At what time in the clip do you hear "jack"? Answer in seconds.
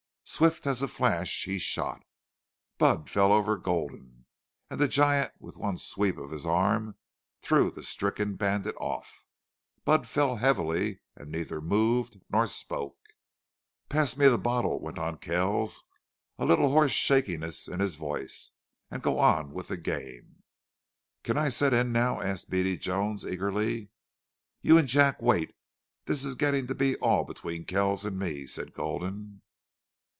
24.87-25.21